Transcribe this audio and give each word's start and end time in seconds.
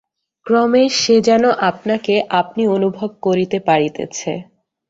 ক্রমে 0.45 0.83
সে 0.99 1.15
যেন 1.27 1.43
আপনাকে 1.69 2.13
আপনি 2.39 2.63
অনুভব 2.67 3.09
করিতে 3.25 3.57
পারিতেছে। 3.67 4.31